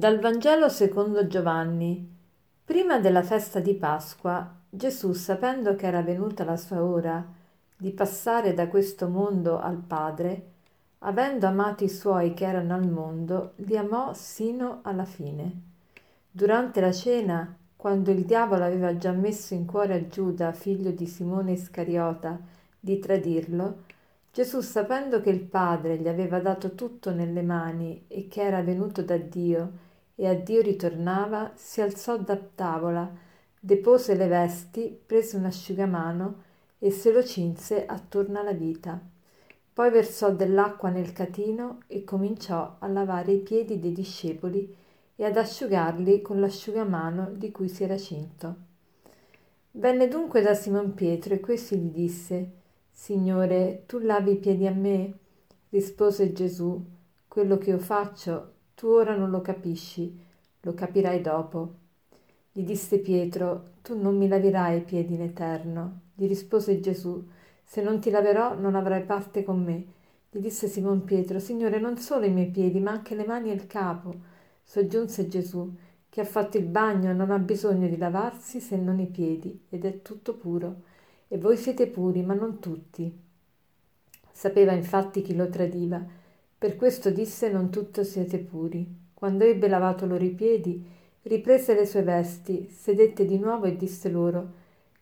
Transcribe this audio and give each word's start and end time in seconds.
Dal 0.00 0.18
Vangelo 0.18 0.70
secondo 0.70 1.26
Giovanni. 1.26 2.10
Prima 2.64 2.98
della 2.98 3.22
festa 3.22 3.60
di 3.60 3.74
Pasqua, 3.74 4.50
Gesù, 4.70 5.12
sapendo 5.12 5.76
che 5.76 5.86
era 5.86 6.00
venuta 6.00 6.42
la 6.42 6.56
sua 6.56 6.82
ora 6.82 7.22
di 7.76 7.90
passare 7.90 8.54
da 8.54 8.66
questo 8.68 9.08
mondo 9.08 9.60
al 9.60 9.76
Padre, 9.76 10.52
avendo 11.00 11.46
amato 11.46 11.84
i 11.84 11.90
suoi 11.90 12.32
che 12.32 12.46
erano 12.46 12.72
al 12.72 12.88
mondo, 12.88 13.52
li 13.56 13.76
amò 13.76 14.14
sino 14.14 14.78
alla 14.84 15.04
fine. 15.04 15.52
Durante 16.30 16.80
la 16.80 16.92
cena, 16.92 17.54
quando 17.76 18.10
il 18.10 18.24
diavolo 18.24 18.64
aveva 18.64 18.96
già 18.96 19.12
messo 19.12 19.52
in 19.52 19.66
cuore 19.66 19.92
a 19.92 20.06
Giuda, 20.06 20.52
figlio 20.52 20.92
di 20.92 21.04
Simone 21.04 21.52
Iscariota, 21.52 22.40
di 22.80 22.98
tradirlo, 22.98 23.82
Gesù, 24.32 24.62
sapendo 24.62 25.20
che 25.20 25.28
il 25.28 25.40
Padre 25.40 25.98
gli 25.98 26.08
aveva 26.08 26.40
dato 26.40 26.74
tutto 26.74 27.12
nelle 27.12 27.42
mani 27.42 28.04
e 28.08 28.28
che 28.28 28.40
era 28.40 28.62
venuto 28.62 29.02
da 29.02 29.18
Dio 29.18 29.88
e 30.20 30.26
a 30.26 30.34
Dio 30.34 30.60
ritornava, 30.60 31.52
si 31.54 31.80
alzò 31.80 32.18
da 32.18 32.36
tavola, 32.36 33.10
depose 33.58 34.14
le 34.14 34.26
vesti, 34.26 34.94
prese 35.06 35.38
un 35.38 35.46
asciugamano 35.46 36.42
e 36.78 36.90
se 36.90 37.10
lo 37.10 37.24
cinse 37.24 37.86
attorno 37.86 38.38
alla 38.38 38.52
vita. 38.52 39.00
Poi 39.72 39.90
versò 39.90 40.30
dell'acqua 40.30 40.90
nel 40.90 41.14
catino 41.14 41.78
e 41.86 42.04
cominciò 42.04 42.76
a 42.80 42.86
lavare 42.88 43.32
i 43.32 43.38
piedi 43.38 43.78
dei 43.78 43.92
discepoli 43.92 44.76
e 45.16 45.24
ad 45.24 45.38
asciugarli 45.38 46.20
con 46.20 46.38
l'asciugamano 46.38 47.30
di 47.32 47.50
cui 47.50 47.70
si 47.70 47.84
era 47.84 47.96
cinto. 47.96 48.56
Venne 49.70 50.06
dunque 50.06 50.42
da 50.42 50.52
Simon 50.52 50.92
Pietro 50.92 51.32
e 51.32 51.40
questi 51.40 51.78
gli 51.78 51.90
disse 51.90 52.50
Signore, 52.90 53.84
tu 53.86 53.98
lavi 53.98 54.32
i 54.32 54.36
piedi 54.36 54.66
a 54.66 54.74
me? 54.74 55.14
Rispose 55.70 56.34
Gesù, 56.34 56.78
quello 57.26 57.56
che 57.56 57.70
io 57.70 57.78
faccio 57.78 58.58
tu 58.80 58.86
ora 58.86 59.14
non 59.14 59.28
lo 59.28 59.42
capisci, 59.42 60.18
lo 60.62 60.72
capirai 60.72 61.20
dopo. 61.20 61.74
Gli 62.50 62.62
disse 62.62 62.98
Pietro, 62.98 63.72
tu 63.82 64.00
non 64.00 64.16
mi 64.16 64.26
laverai 64.26 64.78
i 64.78 64.84
piedi 64.84 65.12
in 65.12 65.20
eterno. 65.20 66.00
Gli 66.14 66.26
rispose 66.26 66.80
Gesù, 66.80 67.22
se 67.62 67.82
non 67.82 68.00
ti 68.00 68.08
laverò 68.08 68.58
non 68.58 68.74
avrai 68.74 69.02
parte 69.02 69.44
con 69.44 69.62
me. 69.62 69.84
Gli 70.30 70.38
disse 70.38 70.66
Simon 70.66 71.04
Pietro, 71.04 71.38
Signore, 71.40 71.78
non 71.78 71.98
solo 71.98 72.24
i 72.24 72.30
miei 72.30 72.48
piedi, 72.48 72.80
ma 72.80 72.92
anche 72.92 73.14
le 73.14 73.26
mani 73.26 73.50
e 73.50 73.52
il 73.52 73.66
capo. 73.66 74.14
Soggiunse 74.64 75.28
Gesù, 75.28 75.70
che 76.08 76.22
ha 76.22 76.24
fatto 76.24 76.56
il 76.56 76.64
bagno 76.64 77.12
non 77.12 77.30
ha 77.30 77.38
bisogno 77.38 77.86
di 77.86 77.98
lavarsi 77.98 78.60
se 78.60 78.78
non 78.78 78.98
i 78.98 79.08
piedi, 79.08 79.66
ed 79.68 79.84
è 79.84 80.00
tutto 80.00 80.32
puro 80.32 80.84
e 81.28 81.36
voi 81.36 81.58
siete 81.58 81.86
puri, 81.86 82.22
ma 82.22 82.32
non 82.32 82.60
tutti. 82.60 83.14
Sapeva 84.32 84.72
infatti 84.72 85.20
chi 85.20 85.36
lo 85.36 85.50
tradiva, 85.50 86.02
per 86.60 86.76
questo 86.76 87.08
disse 87.08 87.50
non 87.50 87.70
tutti 87.70 88.04
siete 88.04 88.36
puri. 88.36 88.86
Quando 89.14 89.44
ebbe 89.44 89.66
lavato 89.66 90.04
loro 90.04 90.22
i 90.22 90.28
piedi, 90.28 90.84
riprese 91.22 91.72
le 91.72 91.86
sue 91.86 92.02
vesti, 92.02 92.68
sedette 92.68 93.24
di 93.24 93.38
nuovo 93.38 93.64
e 93.64 93.76
disse 93.76 94.10
loro, 94.10 94.46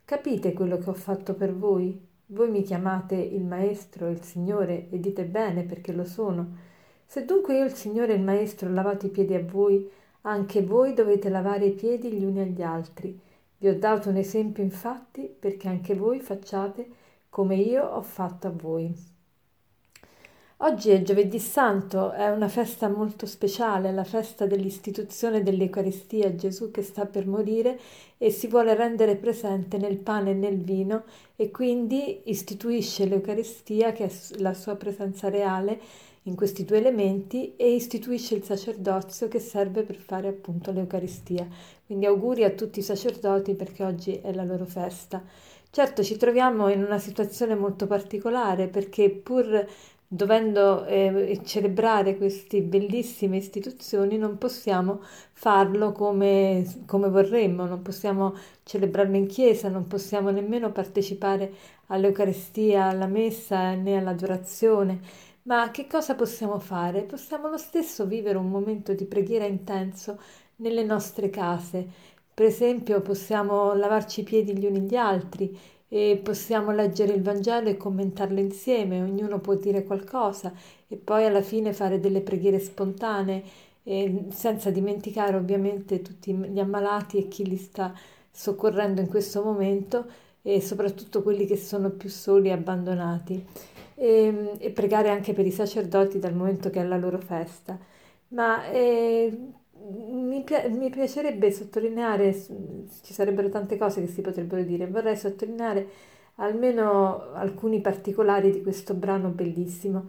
Capite 0.04 0.52
quello 0.52 0.78
che 0.78 0.88
ho 0.88 0.94
fatto 0.94 1.34
per 1.34 1.52
voi? 1.52 2.00
Voi 2.26 2.48
mi 2.48 2.62
chiamate 2.62 3.16
il 3.16 3.42
Maestro, 3.42 4.08
il 4.08 4.22
Signore, 4.22 4.88
e 4.88 5.00
dite 5.00 5.24
bene 5.24 5.64
perché 5.64 5.90
lo 5.92 6.04
sono. 6.04 6.48
Se 7.04 7.24
dunque 7.24 7.58
io 7.58 7.64
il 7.64 7.74
Signore 7.74 8.12
e 8.12 8.18
il 8.18 8.22
Maestro 8.22 8.68
ho 8.68 8.72
lavato 8.72 9.06
i 9.06 9.10
piedi 9.10 9.34
a 9.34 9.42
voi, 9.44 9.90
anche 10.20 10.62
voi 10.62 10.94
dovete 10.94 11.28
lavare 11.28 11.64
i 11.64 11.72
piedi 11.72 12.12
gli 12.12 12.22
uni 12.24 12.38
agli 12.38 12.62
altri. 12.62 13.18
Vi 13.58 13.66
ho 13.66 13.76
dato 13.76 14.10
un 14.10 14.16
esempio 14.16 14.62
infatti 14.62 15.22
perché 15.22 15.66
anche 15.66 15.96
voi 15.96 16.20
facciate 16.20 16.86
come 17.28 17.56
io 17.56 17.84
ho 17.84 18.02
fatto 18.02 18.46
a 18.46 18.52
voi. 18.54 19.16
Oggi 20.60 20.90
è 20.90 21.02
giovedì 21.02 21.38
santo, 21.38 22.10
è 22.10 22.28
una 22.30 22.48
festa 22.48 22.88
molto 22.88 23.26
speciale, 23.26 23.92
la 23.92 24.02
festa 24.02 24.44
dell'istituzione 24.44 25.44
dell'Eucaristia, 25.44 26.34
Gesù 26.34 26.72
che 26.72 26.82
sta 26.82 27.06
per 27.06 27.28
morire 27.28 27.78
e 28.18 28.30
si 28.30 28.48
vuole 28.48 28.74
rendere 28.74 29.14
presente 29.14 29.78
nel 29.78 29.98
pane 29.98 30.32
e 30.32 30.34
nel 30.34 30.58
vino 30.58 31.04
e 31.36 31.52
quindi 31.52 32.22
istituisce 32.24 33.06
l'Eucaristia 33.06 33.92
che 33.92 34.06
è 34.06 34.12
la 34.38 34.52
sua 34.52 34.74
presenza 34.74 35.28
reale 35.28 35.78
in 36.24 36.34
questi 36.34 36.64
due 36.64 36.78
elementi 36.78 37.54
e 37.54 37.72
istituisce 37.72 38.34
il 38.34 38.42
sacerdozio 38.42 39.28
che 39.28 39.38
serve 39.38 39.84
per 39.84 39.94
fare 39.94 40.26
appunto 40.26 40.72
l'Eucaristia. 40.72 41.46
Quindi 41.86 42.04
auguri 42.04 42.42
a 42.42 42.50
tutti 42.50 42.80
i 42.80 42.82
sacerdoti 42.82 43.54
perché 43.54 43.84
oggi 43.84 44.18
è 44.20 44.32
la 44.32 44.42
loro 44.44 44.64
festa. 44.64 45.22
Certo 45.70 46.02
ci 46.02 46.16
troviamo 46.16 46.68
in 46.68 46.82
una 46.82 46.98
situazione 46.98 47.54
molto 47.54 47.86
particolare 47.86 48.68
perché 48.68 49.10
pur 49.10 49.66
dovendo 50.08 50.84
eh, 50.86 51.40
celebrare 51.44 52.16
queste 52.16 52.62
bellissime 52.62 53.36
istituzioni 53.36 54.16
non 54.16 54.38
possiamo 54.38 55.02
farlo 55.32 55.92
come, 55.92 56.64
come 56.86 57.08
vorremmo, 57.10 57.66
non 57.66 57.82
possiamo 57.82 58.34
celebrarlo 58.62 59.16
in 59.16 59.26
chiesa, 59.26 59.68
non 59.68 59.86
possiamo 59.86 60.30
nemmeno 60.30 60.72
partecipare 60.72 61.52
all'Eucaristia, 61.88 62.86
alla 62.86 63.06
messa 63.06 63.74
né 63.74 63.98
all'adorazione 63.98 65.00
ma 65.48 65.70
che 65.70 65.86
cosa 65.86 66.14
possiamo 66.14 66.58
fare? 66.58 67.04
Possiamo 67.04 67.48
lo 67.48 67.56
stesso 67.56 68.06
vivere 68.06 68.36
un 68.36 68.50
momento 68.50 68.92
di 68.92 69.06
preghiera 69.06 69.46
intenso 69.46 70.18
nelle 70.56 70.84
nostre 70.84 71.30
case. 71.30 71.86
Per 72.34 72.44
esempio 72.44 73.00
possiamo 73.00 73.72
lavarci 73.74 74.20
i 74.20 74.24
piedi 74.24 74.56
gli 74.56 74.66
uni 74.66 74.82
gli 74.82 74.94
altri 74.94 75.58
e 75.88 76.20
possiamo 76.22 76.70
leggere 76.70 77.14
il 77.14 77.22
Vangelo 77.22 77.68
e 77.68 77.76
commentarlo 77.76 78.38
insieme, 78.40 79.00
ognuno 79.02 79.40
può 79.40 79.54
dire 79.54 79.84
qualcosa 79.84 80.52
e 80.86 80.96
poi 80.96 81.24
alla 81.24 81.42
fine 81.42 81.72
fare 81.72 81.98
delle 81.98 82.20
preghiere 82.20 82.58
spontanee, 82.58 83.42
senza 84.30 84.70
dimenticare 84.70 85.36
ovviamente 85.36 86.02
tutti 86.02 86.34
gli 86.34 86.58
ammalati 86.60 87.16
e 87.16 87.28
chi 87.28 87.46
li 87.46 87.56
sta 87.56 87.94
soccorrendo 88.30 89.00
in 89.00 89.08
questo 89.08 89.42
momento 89.42 90.04
e 90.42 90.60
soprattutto 90.60 91.22
quelli 91.22 91.46
che 91.46 91.56
sono 91.56 91.90
più 91.90 92.10
soli 92.10 92.48
e 92.48 92.52
abbandonati 92.52 93.44
e, 93.94 94.52
e 94.58 94.70
pregare 94.70 95.08
anche 95.08 95.32
per 95.32 95.46
i 95.46 95.50
sacerdoti 95.50 96.18
dal 96.18 96.34
momento 96.34 96.70
che 96.70 96.80
è 96.80 96.84
la 96.84 96.98
loro 96.98 97.18
festa. 97.18 97.78
Ma 98.28 98.68
eh, 98.70 99.36
mi, 99.90 100.44
mi, 100.70 100.90
piacerebbe 100.90 101.50
sottolineare, 101.50 102.34
ci 102.34 103.12
sarebbero 103.12 103.48
tante 103.48 103.76
cose 103.76 104.00
che 104.00 104.08
si 104.08 104.20
potrebbero 104.20 104.62
dire, 104.62 104.86
vorrei 104.86 105.16
sottolineare 105.16 105.88
almeno 106.36 107.32
alcuni 107.32 107.80
particolari 107.80 108.50
di 108.50 108.62
questo 108.62 108.94
brano 108.94 109.28
bellissimo. 109.28 110.08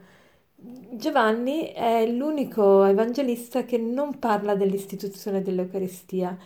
Giovanni 0.55 1.71
è 1.71 2.05
l'unico 2.07 2.83
evangelista 2.83 3.63
che 3.63 3.77
non 3.77 4.19
parla 4.19 4.55
dell'istituzione 4.55 5.41
dell'Eucaristia, 5.41 6.37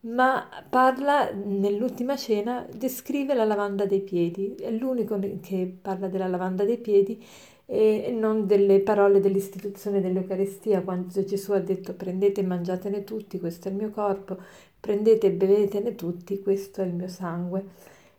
ma 0.00 0.46
parla 0.68 1.30
nell'ultima 1.32 2.16
cena, 2.16 2.66
descrive 2.70 3.34
la 3.34 3.44
lavanda 3.44 3.86
dei 3.86 4.00
piedi, 4.00 4.54
è 4.56 4.70
l'unico 4.70 5.18
che 5.40 5.74
parla 5.80 6.08
della 6.08 6.26
lavanda 6.26 6.64
dei 6.64 6.78
piedi 6.78 7.24
e 7.66 8.14
non 8.16 8.46
delle 8.46 8.80
parole 8.80 9.20
dell'istituzione 9.20 10.00
dell'Eucaristia, 10.00 10.82
quando 10.82 11.24
Gesù 11.24 11.52
ha 11.52 11.60
detto 11.60 11.94
prendete 11.94 12.40
e 12.40 12.44
mangiatene 12.44 13.04
tutti, 13.04 13.38
questo 13.38 13.68
è 13.68 13.70
il 13.70 13.76
mio 13.76 13.90
corpo, 13.90 14.36
prendete 14.78 15.28
e 15.28 15.32
bevetene 15.32 15.94
tutti, 15.94 16.40
questo 16.42 16.82
è 16.82 16.84
il 16.84 16.94
mio 16.94 17.08
sangue. 17.08 17.64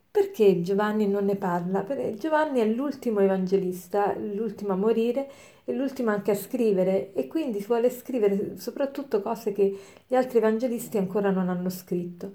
Perché 0.10 0.62
Giovanni 0.62 1.08
non 1.08 1.26
ne 1.26 1.36
parla? 1.36 1.82
Perché 1.82 2.16
Giovanni 2.16 2.60
è 2.60 2.66
l'ultimo 2.66 3.20
evangelista, 3.20 4.16
l'ultimo 4.16 4.74
a 4.74 4.76
morire 4.76 5.28
e 5.66 5.74
l'ultimo 5.74 6.12
anche 6.12 6.32
a 6.32 6.36
scrivere 6.36 7.14
e 7.14 7.28
quindi 7.28 7.60
vuole 7.66 7.90
scrivere 7.90 8.58
soprattutto 8.58 9.22
cose 9.22 9.54
che 9.54 9.76
gli 10.06 10.14
altri 10.14 10.38
evangelisti 10.38 10.98
ancora 10.98 11.32
non 11.32 11.50
hanno 11.50 11.70
scritto. 11.70 12.34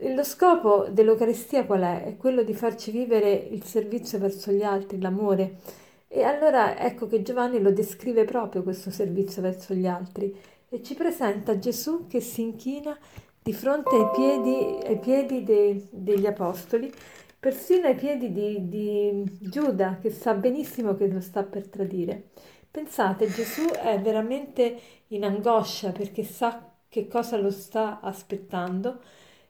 Lo 0.00 0.24
scopo 0.24 0.88
dell'Eucaristia 0.90 1.64
qual 1.66 1.82
è? 1.82 2.04
È 2.04 2.16
quello 2.16 2.42
di 2.42 2.52
farci 2.52 2.90
vivere 2.90 3.32
il 3.32 3.62
servizio 3.62 4.18
verso 4.18 4.50
gli 4.50 4.62
altri, 4.62 5.00
l'amore. 5.00 5.58
E 6.16 6.22
allora 6.22 6.78
ecco 6.78 7.08
che 7.08 7.22
Giovanni 7.22 7.60
lo 7.60 7.72
descrive 7.72 8.24
proprio 8.24 8.62
questo 8.62 8.92
servizio 8.92 9.42
verso 9.42 9.74
gli 9.74 9.88
altri 9.88 10.32
e 10.68 10.80
ci 10.80 10.94
presenta 10.94 11.58
Gesù 11.58 12.06
che 12.06 12.20
si 12.20 12.40
inchina 12.40 12.96
di 13.42 13.52
fronte 13.52 13.96
ai 13.96 14.10
piedi, 14.14 14.78
ai 14.86 15.00
piedi 15.00 15.42
de, 15.42 15.88
degli 15.90 16.24
apostoli, 16.24 16.88
persino 17.40 17.88
ai 17.88 17.96
piedi 17.96 18.30
di, 18.30 18.68
di 18.68 19.24
Giuda, 19.40 19.98
che 20.00 20.10
sa 20.10 20.34
benissimo 20.34 20.94
che 20.94 21.08
lo 21.08 21.20
sta 21.20 21.42
per 21.42 21.66
tradire. 21.66 22.28
Pensate, 22.70 23.26
Gesù 23.26 23.66
è 23.70 24.00
veramente 24.00 24.78
in 25.08 25.24
angoscia 25.24 25.90
perché 25.90 26.22
sa 26.22 26.76
che 26.88 27.08
cosa 27.08 27.36
lo 27.38 27.50
sta 27.50 27.98
aspettando, 28.00 29.00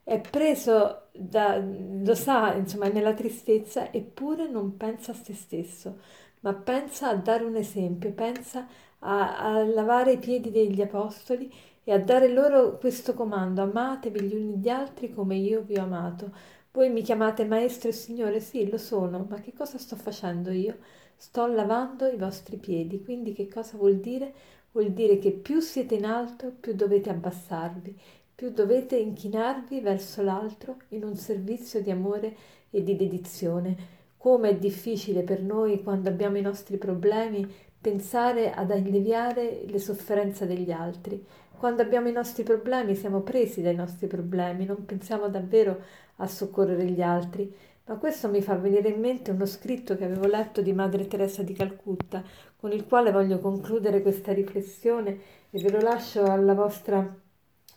è 0.03 0.19
preso 0.21 1.09
da, 1.13 1.59
lo 1.59 2.15
sa, 2.15 2.55
insomma, 2.55 2.89
nella 2.89 3.15
tristezza, 3.15 3.93
eppure 3.93 4.49
non 4.49 4.77
pensa 4.77 5.13
a 5.13 5.15
se 5.15 5.35
stesso, 5.35 5.99
ma 6.45 6.53
pensa 6.55 7.09
a 7.09 7.17
dare 7.17 7.45
un 7.45 7.57
esempio, 7.57 8.13
pensa 8.13 8.67
a, 9.01 9.39
a 9.39 9.65
lavare 9.65 10.13
i 10.13 10.19
piedi 10.19 10.51
degli 10.51 10.81
apostoli 10.81 11.51
e 11.83 11.93
a 11.93 11.99
dare 11.99 12.29
loro 12.29 12.79
questo 12.79 13.15
comando, 13.15 13.63
amatevi 13.63 14.21
gli 14.23 14.35
uni 14.35 14.57
gli 14.59 14.69
altri 14.69 15.13
come 15.13 15.37
io 15.37 15.63
vi 15.63 15.77
ho 15.77 15.83
amato. 15.83 16.33
Voi 16.73 16.91
mi 16.91 17.03
chiamate 17.03 17.45
maestro 17.45 17.89
e 17.91 17.93
signore? 17.93 18.41
Sì, 18.41 18.69
lo 18.69 18.79
sono, 18.79 19.27
ma 19.29 19.41
che 19.41 19.53
cosa 19.53 19.79
sto 19.79 19.97
facendo 19.97 20.51
io? 20.51 20.79
Sto 21.17 21.47
lavando 21.47 22.07
i 22.07 22.17
vostri 22.17 22.57
piedi, 22.57 23.03
quindi 23.03 23.33
che 23.33 23.49
cosa 23.49 23.77
vuol 23.77 23.97
dire? 23.99 24.33
vuol 24.75 24.91
dire 24.91 25.19
che 25.19 25.31
più 25.31 25.61
siete 25.61 25.95
in 25.95 26.05
alto, 26.05 26.53
più 26.59 26.75
dovete 26.75 27.09
abbassarvi, 27.11 27.97
più 28.35 28.51
dovete 28.51 28.97
inchinarvi 28.97 29.81
verso 29.81 30.23
l'altro 30.23 30.79
in 30.89 31.05
un 31.05 31.15
servizio 31.17 31.81
di 31.81 31.91
amore 31.93 32.37
e 32.71 32.83
di 32.83 32.97
dedizione. 32.97 34.03
Come 34.25 34.49
è 34.49 34.57
difficile 34.57 35.21
per 35.21 35.43
noi 35.43 35.83
quando 35.83 36.09
abbiamo 36.09 36.39
i 36.39 36.41
nostri 36.41 36.79
problemi 36.79 37.47
pensare 37.79 38.55
ad 38.55 38.71
alleviare 38.71 39.65
le 39.67 39.79
sofferenze 39.79 40.47
degli 40.47 40.71
altri. 40.71 41.23
Quando 41.59 41.83
abbiamo 41.83 42.09
i 42.09 42.13
nostri 42.13 42.43
problemi 42.43 42.95
siamo 42.95 43.21
presi 43.21 43.61
dai 43.61 43.75
nostri 43.75 44.07
problemi, 44.07 44.65
non 44.65 44.87
pensiamo 44.87 45.29
davvero 45.29 45.79
a 46.17 46.27
soccorrere 46.27 46.87
gli 46.87 47.03
altri. 47.03 47.55
Ma 47.85 47.97
questo 47.97 48.31
mi 48.31 48.41
fa 48.41 48.55
venire 48.55 48.89
in 48.89 48.99
mente 48.99 49.31
uno 49.31 49.45
scritto 49.45 49.95
che 49.95 50.07
avevo 50.07 50.27
letto 50.27 50.63
di 50.63 50.73
Madre 50.73 51.07
Teresa 51.07 51.43
di 51.43 51.53
Calcutta, 51.53 52.25
con 52.57 52.73
il 52.73 52.87
quale 52.87 53.13
voglio 53.13 53.39
concludere 53.41 54.01
questa 54.01 54.33
riflessione 54.33 55.19
e 55.51 55.61
ve 55.61 55.71
lo 55.71 55.81
lascio 55.81 56.25
alla 56.25 56.55
vostra 56.55 57.15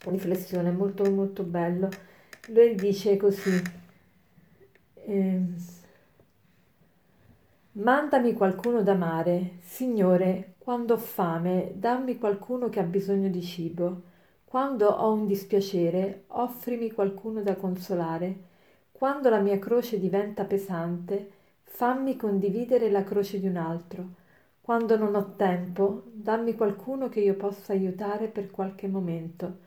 riflessione, 0.05 0.71
molto 0.71 1.03
molto 1.11 1.43
bello. 1.43 1.89
Lui 2.53 2.73
dice 2.75 3.17
così, 3.17 3.61
eh, 4.93 5.75
mandami 7.79 8.33
qualcuno 8.33 8.81
da 8.81 8.93
amare, 8.93 9.57
Signore, 9.61 10.55
quando 10.57 10.95
ho 10.95 10.97
fame, 10.97 11.73
dammi 11.75 12.17
qualcuno 12.17 12.69
che 12.69 12.79
ha 12.79 12.83
bisogno 12.83 13.29
di 13.29 13.41
cibo, 13.41 14.01
quando 14.45 14.87
ho 14.87 15.11
un 15.11 15.27
dispiacere, 15.27 16.23
offrimi 16.27 16.91
qualcuno 16.91 17.41
da 17.43 17.55
consolare, 17.55 18.35
quando 18.91 19.29
la 19.29 19.39
mia 19.39 19.59
croce 19.59 19.99
diventa 19.99 20.43
pesante, 20.45 21.31
fammi 21.61 22.15
condividere 22.15 22.89
la 22.89 23.03
croce 23.03 23.39
di 23.39 23.47
un 23.47 23.57
altro. 23.57 24.05
Quando 24.59 24.97
non 24.97 25.13
ho 25.15 25.35
tempo, 25.35 26.03
dammi 26.11 26.55
qualcuno 26.55 27.09
che 27.09 27.19
io 27.19 27.35
possa 27.35 27.73
aiutare 27.73 28.27
per 28.27 28.49
qualche 28.49 28.87
momento. 28.87 29.59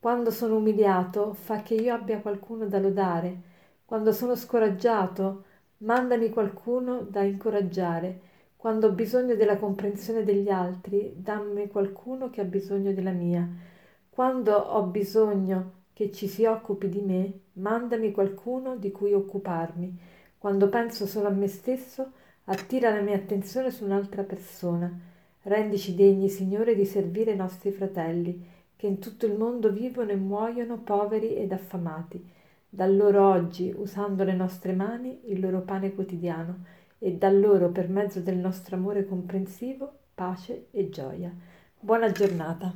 Quando 0.00 0.30
sono 0.30 0.56
umiliato, 0.56 1.34
fa 1.34 1.62
che 1.62 1.74
io 1.74 1.94
abbia 1.94 2.20
qualcuno 2.20 2.66
da 2.66 2.78
lodare. 2.80 3.42
Quando 3.84 4.12
sono 4.12 4.34
scoraggiato, 4.34 5.44
mandami 5.80 6.30
qualcuno 6.30 7.02
da 7.02 7.22
incoraggiare. 7.22 8.28
Quando 8.56 8.88
ho 8.88 8.92
bisogno 8.92 9.34
della 9.34 9.56
comprensione 9.56 10.24
degli 10.24 10.48
altri, 10.48 11.14
dammi 11.16 11.68
qualcuno 11.68 12.30
che 12.30 12.40
ha 12.40 12.44
bisogno 12.44 12.92
della 12.92 13.12
mia. 13.12 13.48
Quando 14.10 14.54
ho 14.54 14.82
bisogno 14.82 15.72
che 15.92 16.10
ci 16.12 16.26
si 16.28 16.44
occupi 16.44 16.88
di 16.88 17.00
me, 17.00 17.32
mandami 17.54 18.10
qualcuno 18.12 18.76
di 18.76 18.90
cui 18.90 19.14
occuparmi. 19.14 19.98
Quando 20.36 20.68
penso 20.68 21.06
solo 21.06 21.28
a 21.28 21.32
me 21.32 21.48
stesso, 21.48 22.12
attira 22.44 22.90
la 22.90 23.00
mia 23.00 23.16
attenzione 23.16 23.70
su 23.70 23.84
un'altra 23.84 24.22
persona. 24.22 24.90
Rendici 25.42 25.94
degni, 25.94 26.28
Signore, 26.28 26.74
di 26.74 26.84
servire 26.84 27.32
i 27.32 27.36
nostri 27.36 27.70
fratelli 27.70 28.58
che 28.76 28.86
in 28.86 28.98
tutto 28.98 29.26
il 29.26 29.36
mondo 29.36 29.70
vivono 29.70 30.10
e 30.10 30.16
muoiono 30.16 30.78
poveri 30.78 31.34
ed 31.36 31.52
affamati. 31.52 32.26
Da 32.70 32.86
loro 32.86 33.28
oggi, 33.28 33.70
usando 33.76 34.24
le 34.24 34.32
nostre 34.32 34.72
mani, 34.72 35.30
il 35.30 35.40
loro 35.40 35.60
pane 35.62 35.92
quotidiano, 35.94 36.64
e 36.98 37.12
da 37.16 37.28
loro, 37.30 37.70
per 37.70 37.90
mezzo 37.90 38.20
del 38.22 38.38
nostro 38.38 38.76
amore 38.76 39.04
comprensivo, 39.04 40.04
pace 40.14 40.68
e 40.70 40.88
gioia. 40.88 41.30
Buona 41.78 42.10
giornata. 42.10 42.72